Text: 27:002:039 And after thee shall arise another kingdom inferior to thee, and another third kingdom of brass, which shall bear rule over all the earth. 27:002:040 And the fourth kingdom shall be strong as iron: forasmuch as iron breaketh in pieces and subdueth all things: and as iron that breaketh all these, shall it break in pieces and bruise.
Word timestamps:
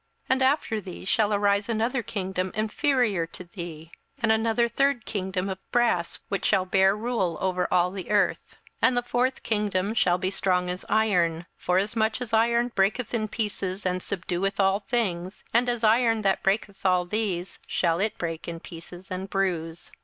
27:002:039 0.25 0.25
And 0.31 0.41
after 0.41 0.81
thee 0.81 1.05
shall 1.05 1.31
arise 1.35 1.69
another 1.69 2.01
kingdom 2.01 2.51
inferior 2.55 3.27
to 3.27 3.43
thee, 3.43 3.91
and 4.17 4.31
another 4.31 4.67
third 4.67 5.05
kingdom 5.05 5.47
of 5.47 5.59
brass, 5.71 6.17
which 6.27 6.43
shall 6.45 6.65
bear 6.65 6.97
rule 6.97 7.37
over 7.39 7.67
all 7.71 7.91
the 7.91 8.09
earth. 8.09 8.57
27:002:040 8.81 8.81
And 8.81 8.97
the 8.97 9.03
fourth 9.03 9.43
kingdom 9.43 9.93
shall 9.93 10.17
be 10.17 10.31
strong 10.31 10.71
as 10.71 10.83
iron: 10.89 11.45
forasmuch 11.55 12.19
as 12.19 12.33
iron 12.33 12.69
breaketh 12.69 13.13
in 13.13 13.27
pieces 13.27 13.85
and 13.85 14.01
subdueth 14.01 14.59
all 14.59 14.79
things: 14.79 15.43
and 15.53 15.69
as 15.69 15.83
iron 15.83 16.23
that 16.23 16.41
breaketh 16.41 16.83
all 16.83 17.05
these, 17.05 17.59
shall 17.67 17.99
it 17.99 18.17
break 18.17 18.47
in 18.47 18.59
pieces 18.59 19.11
and 19.11 19.29
bruise. 19.29 19.91